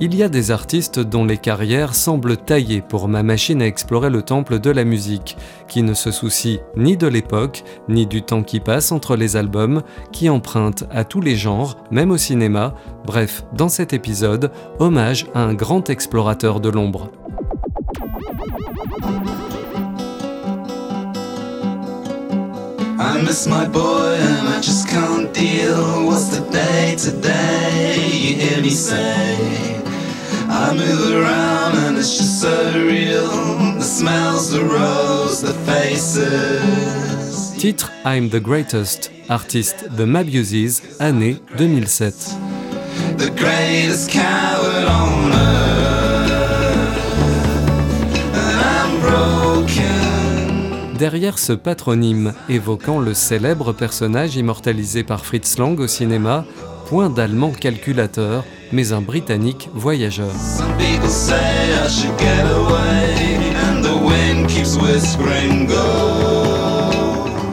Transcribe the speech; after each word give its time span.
Il 0.00 0.14
y 0.14 0.22
a 0.22 0.28
des 0.28 0.52
artistes 0.52 1.00
dont 1.00 1.24
les 1.24 1.38
carrières 1.38 1.92
semblent 1.92 2.36
taillées 2.36 2.82
pour 2.82 3.08
ma 3.08 3.24
machine 3.24 3.60
à 3.60 3.66
explorer 3.66 4.10
le 4.10 4.22
temple 4.22 4.60
de 4.60 4.70
la 4.70 4.84
musique, 4.84 5.36
qui 5.66 5.82
ne 5.82 5.92
se 5.92 6.12
soucient 6.12 6.60
ni 6.76 6.96
de 6.96 7.08
l'époque, 7.08 7.64
ni 7.88 8.06
du 8.06 8.22
temps 8.22 8.44
qui 8.44 8.60
passe 8.60 8.92
entre 8.92 9.16
les 9.16 9.34
albums, 9.34 9.82
qui 10.12 10.28
empruntent 10.28 10.84
à 10.92 11.02
tous 11.02 11.20
les 11.20 11.34
genres, 11.34 11.76
même 11.90 12.12
au 12.12 12.16
cinéma, 12.16 12.74
bref, 13.04 13.42
dans 13.54 13.68
cet 13.68 13.92
épisode, 13.92 14.52
hommage 14.78 15.26
à 15.34 15.42
un 15.42 15.54
grand 15.54 15.90
explorateur 15.90 16.60
de 16.60 16.68
l'ombre. 16.68 17.10
I 30.68 30.74
move 30.74 31.12
around 31.12 31.78
and 31.78 31.96
it's 31.96 32.18
just 32.18 32.42
so 32.42 32.72
real. 32.74 33.30
The 33.78 33.82
smells, 33.82 34.50
the 34.50 34.62
rose, 34.62 35.40
the 35.40 35.54
faces. 35.64 37.54
Titre 37.56 37.90
I'm 38.04 38.28
the 38.28 38.38
Greatest, 38.38 39.10
artiste 39.30 39.88
The 39.96 40.04
Mabuses, 40.04 40.82
année 41.00 41.38
2007. 41.56 42.12
The 43.16 43.30
greatest 43.30 44.10
coward 44.10 44.84
on 44.88 45.32
earth. 45.32 46.98
And 48.34 48.60
I'm 48.60 49.00
broken. 49.00 50.98
Derrière 50.98 51.38
ce 51.38 51.54
patronyme 51.54 52.34
évoquant 52.50 52.98
le 53.00 53.14
célèbre 53.14 53.72
personnage 53.72 54.36
immortalisé 54.36 55.02
par 55.02 55.24
Fritz 55.24 55.56
Lang 55.56 55.80
au 55.80 55.86
cinéma, 55.86 56.44
point 56.88 57.10
d'allemand 57.10 57.52
calculateur, 57.52 58.44
mais 58.72 58.92
un 58.94 59.02
britannique 59.02 59.68
voyageur. 59.74 60.30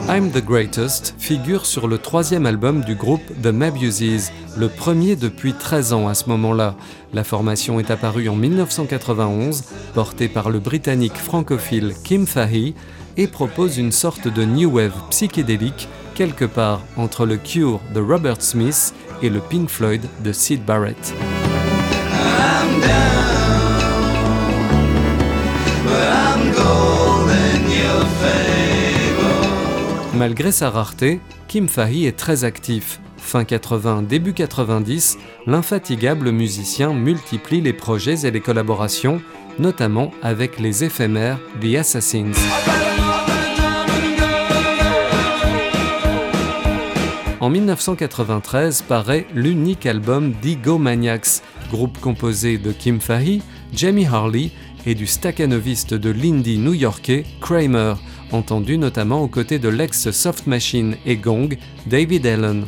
I'm 0.08 0.30
the 0.30 0.42
Greatest 0.42 1.14
figure 1.18 1.66
sur 1.66 1.86
le 1.86 1.98
troisième 1.98 2.46
album 2.46 2.82
du 2.82 2.94
groupe 2.94 3.20
The 3.42 3.48
Mabuses, 3.48 4.30
le 4.56 4.68
premier 4.68 5.16
depuis 5.16 5.52
13 5.52 5.92
ans 5.92 6.08
à 6.08 6.14
ce 6.14 6.30
moment-là. 6.30 6.74
La 7.12 7.22
formation 7.22 7.78
est 7.78 7.90
apparue 7.90 8.30
en 8.30 8.36
1991, 8.36 9.64
portée 9.92 10.28
par 10.28 10.48
le 10.48 10.60
britannique 10.60 11.18
francophile 11.18 11.92
Kim 12.04 12.26
Fahey, 12.26 12.72
et 13.18 13.26
propose 13.26 13.76
une 13.76 13.92
sorte 13.92 14.28
de 14.28 14.44
new 14.44 14.70
wave 14.70 14.94
psychédélique 15.10 15.88
quelque 16.16 16.46
part 16.46 16.80
entre 16.96 17.26
le 17.26 17.36
Cure 17.36 17.80
de 17.94 18.00
Robert 18.00 18.40
Smith 18.40 18.94
et 19.22 19.30
le 19.30 19.40
Pink 19.40 19.68
Floyd 19.68 20.02
de 20.22 20.32
Sid 20.32 20.64
Barrett. 20.64 21.14
Malgré 30.14 30.50
sa 30.50 30.70
rareté, 30.70 31.20
Kim 31.46 31.68
Fahey 31.68 32.06
est 32.06 32.16
très 32.16 32.44
actif. 32.44 33.00
Fin 33.18 33.44
80, 33.44 34.02
début 34.02 34.32
90, 34.32 35.18
l'infatigable 35.46 36.30
musicien 36.30 36.94
multiplie 36.94 37.60
les 37.60 37.72
projets 37.72 38.26
et 38.26 38.30
les 38.30 38.40
collaborations, 38.40 39.20
notamment 39.58 40.12
avec 40.22 40.58
les 40.58 40.84
éphémères 40.84 41.38
The 41.60 41.76
Assassins. 41.76 42.85
En 47.46 47.48
1993 47.48 48.82
paraît 48.82 49.24
l'unique 49.32 49.86
album 49.86 50.32
d'Egomaniacs, 50.42 51.42
groupe 51.70 51.96
composé 52.00 52.58
de 52.58 52.72
Kim 52.72 53.00
Fahey, 53.00 53.40
Jamie 53.72 54.04
Harley 54.04 54.50
et 54.84 54.96
du 54.96 55.06
staccanoviste 55.06 55.94
de 55.94 56.10
l'indie 56.10 56.58
new-yorkais 56.58 57.24
Kramer, 57.40 57.94
entendu 58.32 58.78
notamment 58.78 59.22
aux 59.22 59.28
côtés 59.28 59.60
de 59.60 59.68
l'ex 59.68 60.10
Soft 60.10 60.48
Machine 60.48 60.96
et 61.06 61.14
Gong, 61.14 61.56
David 61.86 62.26
Allen. 62.26 62.66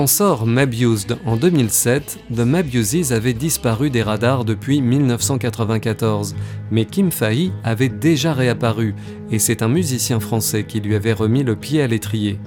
Quand 0.00 0.06
sort 0.06 0.46
Mabused 0.46 1.18
en 1.26 1.36
2007, 1.36 2.20
The 2.34 2.38
Mabuses 2.38 3.12
avait 3.12 3.34
disparu 3.34 3.90
des 3.90 4.02
radars 4.02 4.46
depuis 4.46 4.80
1994, 4.80 6.34
mais 6.70 6.86
Kim 6.86 7.10
Fahey 7.10 7.50
avait 7.64 7.90
déjà 7.90 8.32
réapparu, 8.32 8.94
et 9.30 9.38
c'est 9.38 9.60
un 9.60 9.68
musicien 9.68 10.18
français 10.18 10.64
qui 10.64 10.80
lui 10.80 10.94
avait 10.94 11.12
remis 11.12 11.44
le 11.44 11.54
pied 11.54 11.82
à 11.82 11.86
l'étrier. 11.86 12.38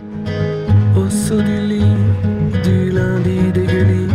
Au 0.98 1.08
saut 1.12 1.44
du 1.44 1.68
lit, 1.68 1.86
du 2.64 2.90
lundi 2.90 3.52
dégueulis, 3.54 4.12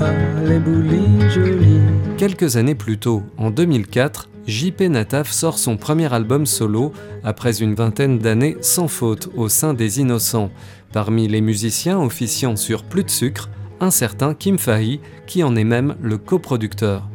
à 0.00 0.42
l'éboulis 0.44 1.30
joli. 1.30 1.78
Quelques 2.16 2.56
années 2.56 2.74
plus 2.74 2.98
tôt, 2.98 3.22
en 3.38 3.52
2004, 3.52 4.30
JP 4.46 4.80
Nataf 4.90 5.30
sort 5.30 5.58
son 5.58 5.76
premier 5.76 6.12
album 6.12 6.46
solo 6.46 6.92
après 7.22 7.62
une 7.62 7.74
vingtaine 7.74 8.18
d'années 8.18 8.56
sans 8.60 8.88
faute 8.88 9.30
au 9.36 9.48
sein 9.48 9.72
des 9.72 10.00
Innocents. 10.00 10.50
Parmi 10.92 11.28
les 11.28 11.40
musiciens 11.40 12.00
officiant 12.00 12.56
sur 12.56 12.82
Plus 12.82 13.04
de 13.04 13.10
sucre, 13.10 13.50
un 13.80 13.90
certain 13.90 14.34
Kim 14.34 14.58
Fahey 14.58 15.00
qui 15.26 15.42
en 15.42 15.54
est 15.56 15.64
même 15.64 15.96
le 16.00 16.18
coproducteur. 16.18 17.08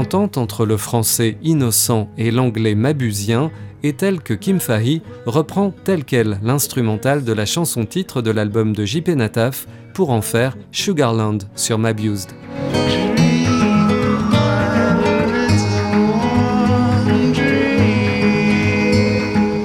L'entente 0.00 0.38
entre 0.38 0.64
le 0.64 0.78
français 0.78 1.36
innocent 1.42 2.08
et 2.16 2.30
l'anglais 2.30 2.74
mabusien 2.74 3.50
est 3.82 3.98
telle 3.98 4.22
que 4.22 4.32
Kim 4.32 4.58
Fahey 4.58 5.02
reprend 5.26 5.74
tel 5.84 6.06
quel 6.06 6.40
l'instrumental 6.42 7.22
de 7.22 7.32
la 7.34 7.44
chanson 7.44 7.84
titre 7.84 8.22
de 8.22 8.30
l'album 8.30 8.74
de 8.74 8.86
JP 8.86 9.08
Nataf 9.10 9.66
pour 9.92 10.08
en 10.08 10.22
faire 10.22 10.56
Sugarland 10.72 11.40
sur 11.54 11.76
Mabused. 11.78 12.30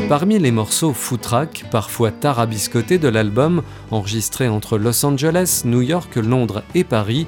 Parmi 0.10 0.38
les 0.38 0.52
morceaux 0.52 0.92
footrack, 0.92 1.64
parfois 1.72 2.12
tarabiscotés 2.12 2.98
de 2.98 3.08
l'album, 3.08 3.64
enregistré 3.90 4.50
entre 4.50 4.78
Los 4.78 5.06
Angeles, 5.06 5.62
New 5.64 5.82
York, 5.82 6.18
Londres 6.18 6.64
et 6.76 6.84
Paris, 6.84 7.26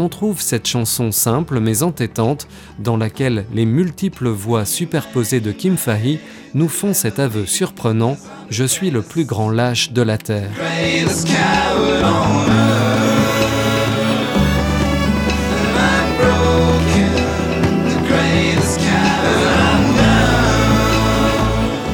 on 0.00 0.08
trouve 0.08 0.40
cette 0.40 0.66
chanson 0.66 1.12
simple 1.12 1.60
mais 1.60 1.82
entêtante 1.82 2.48
dans 2.78 2.96
laquelle 2.96 3.44
les 3.52 3.66
multiples 3.66 4.28
voix 4.28 4.64
superposées 4.64 5.40
de 5.40 5.52
Kim 5.52 5.76
Fahey 5.76 6.18
nous 6.54 6.68
font 6.68 6.94
cet 6.94 7.18
aveu 7.18 7.44
surprenant 7.46 8.16
Je 8.48 8.64
suis 8.64 8.90
le 8.90 9.02
plus 9.02 9.24
grand 9.24 9.50
lâche 9.50 9.92
de 9.92 10.02
la 10.02 10.16
Terre. 10.16 10.50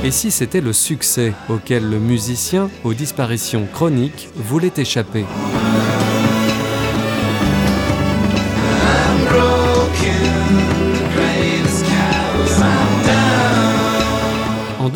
Et 0.05 0.11
si 0.13 0.31
c'était 0.31 0.61
le 0.61 0.73
succès 0.73 1.33
auquel 1.49 1.91
le 1.91 1.99
musicien, 1.99 2.71
aux 2.85 2.95
disparitions 2.95 3.67
chroniques, 3.73 4.29
voulait 4.37 4.73
échapper? 4.77 5.25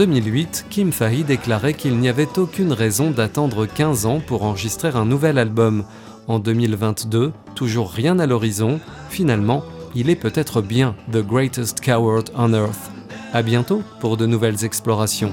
2008, 0.01 0.65
Kim 0.71 0.93
Fahey 0.93 1.25
déclarait 1.25 1.75
qu'il 1.75 1.99
n'y 1.99 2.09
avait 2.09 2.39
aucune 2.39 2.73
raison 2.73 3.11
d'attendre 3.11 3.67
15 3.67 4.07
ans 4.07 4.23
pour 4.27 4.45
enregistrer 4.45 4.89
un 4.95 5.05
nouvel 5.05 5.37
album. 5.37 5.85
En 6.27 6.39
2022, 6.39 7.33
toujours 7.55 7.91
rien 7.91 8.19
à 8.19 8.25
l'horizon, 8.25 8.81
finalement, 9.11 9.63
il 9.95 10.09
est 10.09 10.17
peut-être 10.17 10.63
bien 10.63 10.95
The 11.13 11.19
Greatest 11.19 11.83
Coward 11.85 12.31
on 12.35 12.55
Earth. 12.55 12.91
À 13.35 13.43
bientôt 13.43 13.83
pour 14.01 14.17
de 14.17 14.25
nouvelles 14.25 14.65
explorations. 14.65 15.33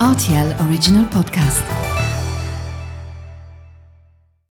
RTL 0.00 0.56
Original 0.66 1.04
Podcast. 1.10 1.79